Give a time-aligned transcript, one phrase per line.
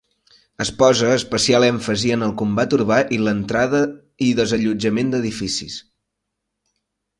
[0.63, 3.83] Es posa especial èmfasi en el combat urbà i la entrada
[4.29, 5.81] i desallotjament d'edificis.